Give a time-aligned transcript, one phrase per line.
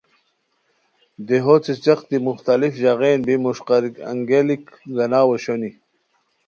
[1.27, 4.63] دیہو څیڅیق دی مختلف ژاغین بی مݰقاری انگیالیک
[4.95, 5.71] گاناؤ اوشونی